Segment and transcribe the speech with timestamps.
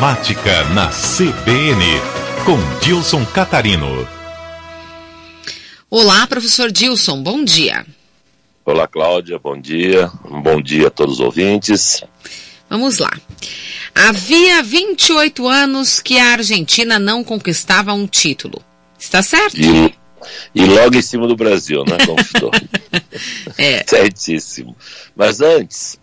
[0.00, 1.82] Matemática na CBN,
[2.44, 4.06] com Dilson Catarino.
[5.90, 7.84] Olá, professor Dilson, bom dia.
[8.64, 10.08] Olá, Cláudia, bom dia.
[10.24, 12.04] Um bom dia a todos os ouvintes.
[12.70, 13.10] Vamos lá.
[13.92, 18.62] Havia 28 anos que a Argentina não conquistava um título.
[18.96, 19.60] Está certo?
[19.60, 19.92] E,
[20.54, 21.96] e logo em cima do Brasil, né?
[22.06, 22.52] Conquistou.
[23.58, 23.82] é.
[23.88, 24.76] Certíssimo.
[25.16, 25.98] Mas antes,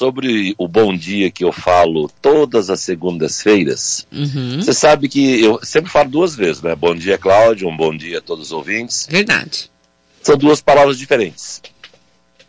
[0.00, 4.62] sobre o bom dia que eu falo todas as segundas-feiras, Uhum.
[4.62, 6.74] você sabe que eu sempre falo duas vezes, né?
[6.74, 9.06] Bom dia, Cláudio, um bom dia a todos os ouvintes.
[9.10, 9.70] Verdade.
[10.22, 11.60] São duas palavras diferentes.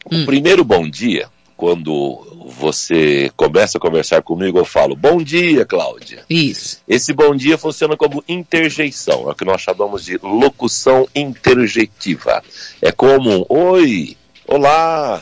[0.10, 0.24] Hum.
[0.24, 1.28] O primeiro bom dia,
[1.58, 2.26] quando
[2.58, 6.24] você começa a conversar comigo, eu falo, bom dia, Cláudia.
[6.30, 6.80] Isso.
[6.88, 12.42] Esse bom dia funciona como interjeição, é o que nós chamamos de locução interjeitiva.
[12.82, 14.16] É como um oi,
[14.48, 15.20] olá.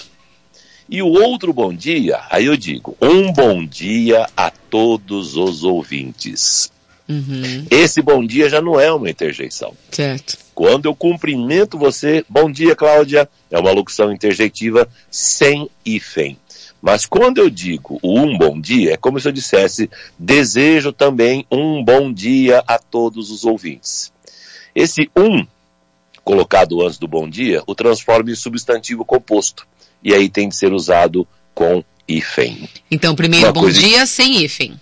[0.92, 6.72] E o outro bom dia, aí eu digo, um bom dia a todos os ouvintes.
[7.08, 7.66] Uhum.
[7.70, 9.74] Esse bom dia já não é uma interjeição.
[9.92, 10.38] Certo.
[10.56, 16.38] Quando eu cumprimento você, bom dia, Cláudia, é uma locução interjeitiva sem hífen.
[16.82, 21.46] Mas quando eu digo o um bom dia, é como se eu dissesse, desejo também
[21.52, 24.12] um bom dia a todos os ouvintes.
[24.74, 25.46] Esse um,
[26.24, 29.68] colocado antes do bom dia, o transforma em substantivo composto.
[30.04, 32.70] E aí tem de ser usado com hífen.
[32.90, 34.80] Então, primeiro Uma bom coisa- dia sem hífen.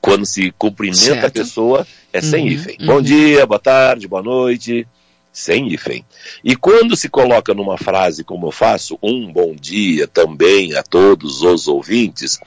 [0.00, 1.32] Quando se cumprimenta a Certo.
[1.34, 2.76] pessoa, é sem Uhum, hífen.
[2.80, 2.86] uhum.
[2.86, 4.86] Bom dia, boa tarde, boa noite,
[5.32, 6.04] sem hífen.
[6.44, 11.40] E quando se coloca numa frase como eu faço, um bom dia também a todos
[11.42, 12.38] os ouvintes,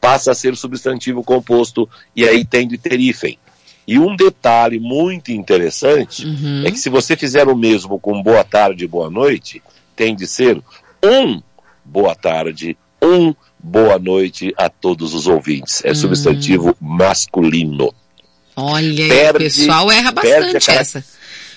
[0.00, 3.38] passa a ser substantivo composto e aí tem de ter hífen.
[3.86, 6.62] E um detalhe muito interessante Uhum.
[6.66, 9.62] é que se você fizer o mesmo com boa tarde e boa noite,
[9.94, 10.60] tem de ser
[11.04, 11.42] um
[11.84, 15.84] boa tarde, um boa noite a todos os ouvintes.
[15.84, 17.92] É substantivo masculino.
[18.56, 21.04] Olha, Perde- o pessoal erra bastante essa.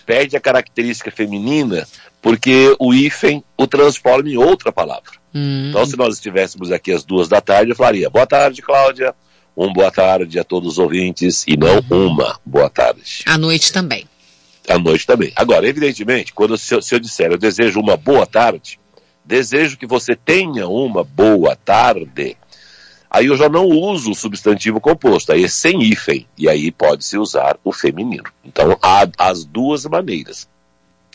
[0.06, 1.88] Perde a característica feminina
[2.22, 5.12] porque o hífen o transforma em outra palavra.
[5.34, 5.68] Hum.
[5.70, 9.14] Então, se nós estivéssemos aqui às duas da tarde, eu falaria boa tarde, Cláudia.
[9.58, 13.24] Um boa tarde a todos os ouvintes e não uma boa tarde.
[13.26, 14.08] À noite também.
[14.68, 15.32] à noite também.
[15.36, 18.80] Agora, evidentemente, quando se eu, se eu disser eu desejo uma boa tarde,
[19.26, 22.38] desejo que você tenha uma boa tarde,
[23.10, 27.18] aí eu já não uso o substantivo composto, aí é sem hífen, e aí pode-se
[27.18, 28.26] usar o feminino.
[28.46, 30.48] Então, há as duas maneiras.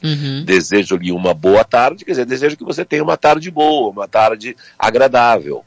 [0.03, 0.45] Uhum.
[0.45, 4.57] Desejo-lhe uma boa tarde, quer dizer, desejo que você tenha uma tarde boa, uma tarde
[4.77, 5.65] agradável.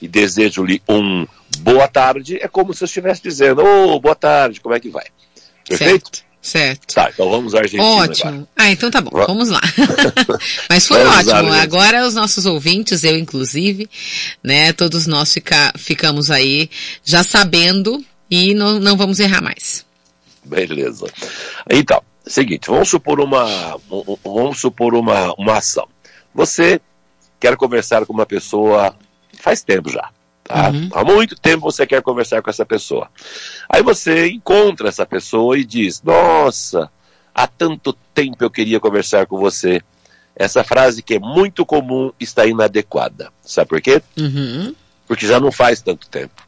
[0.00, 1.26] E desejo-lhe um
[1.60, 5.06] boa tarde, é como se eu estivesse dizendo, ô, boa tarde, como é que vai?
[5.68, 6.04] Perfeito?
[6.16, 6.28] Certo.
[6.40, 6.94] Certo.
[6.94, 8.10] Tá, então vamos à Argentina agora.
[8.10, 8.48] Ótimo.
[8.56, 9.60] Ah, então tá bom, Va- vamos lá.
[10.70, 11.52] Mas foi ótimo.
[11.52, 13.90] Agora os nossos ouvintes, eu inclusive,
[14.42, 16.70] né, todos nós fica, ficamos aí
[17.04, 19.84] já sabendo e não, não vamos errar mais.
[20.44, 21.06] Beleza.
[21.68, 25.88] Então, seguinte, vamos supor uma, um- um- vamos supor uma, uma ação.
[26.34, 26.80] Você
[27.40, 28.94] quer conversar com uma pessoa
[29.40, 30.10] faz tempo já.
[30.44, 30.70] Tá?
[30.70, 30.88] Uhum.
[30.92, 33.10] Há muito tempo você quer conversar com essa pessoa.
[33.68, 36.90] Aí você encontra essa pessoa e diz: Nossa,
[37.34, 39.82] há tanto tempo eu queria conversar com você.
[40.34, 43.30] Essa frase que é muito comum está inadequada.
[43.42, 44.00] Sabe por quê?
[44.16, 44.74] Uhum.
[45.06, 46.47] porque já não faz tanto tempo.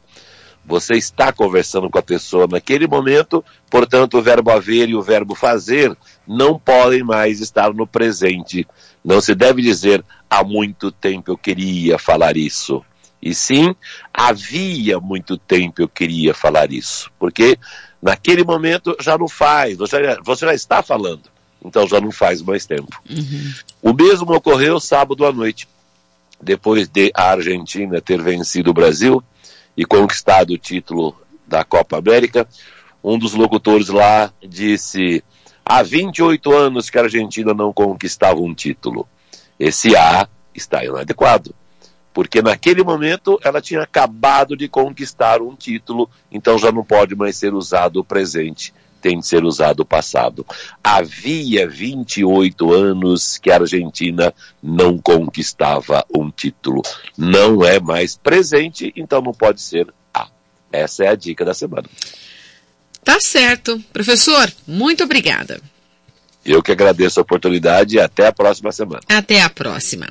[0.65, 5.35] Você está conversando com a pessoa naquele momento, portanto, o verbo haver e o verbo
[5.35, 5.95] fazer
[6.27, 8.67] não podem mais estar no presente.
[9.03, 12.83] Não se deve dizer há muito tempo eu queria falar isso.
[13.21, 13.75] E sim,
[14.13, 17.11] havia muito tempo eu queria falar isso.
[17.19, 17.57] Porque
[18.01, 21.23] naquele momento já não faz, você já, você já está falando.
[21.63, 23.01] Então já não faz mais tempo.
[23.09, 23.53] Uhum.
[23.81, 25.67] O mesmo ocorreu sábado à noite
[26.41, 29.23] depois de a Argentina ter vencido o Brasil
[29.75, 31.15] e conquistado o título
[31.47, 32.47] da Copa América,
[33.03, 35.23] um dos locutores lá disse:
[35.65, 39.07] há 28 anos que a Argentina não conquistava um título.
[39.59, 41.55] Esse A está inadequado.
[42.13, 47.37] Porque naquele momento ela tinha acabado de conquistar um título, então já não pode mais
[47.37, 50.45] ser usado o presente, tem de ser usado o passado.
[50.83, 56.81] Havia 28 anos que a Argentina não conquistava um título.
[57.17, 60.27] Não é mais presente, então não pode ser A.
[60.71, 61.89] Essa é a dica da semana.
[63.03, 63.83] Tá certo.
[63.91, 65.59] Professor, muito obrigada.
[66.45, 69.01] Eu que agradeço a oportunidade e até a próxima semana.
[69.07, 70.07] Até a próxima.